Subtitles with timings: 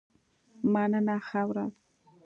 [0.73, 1.73] مننه ښه ورځ.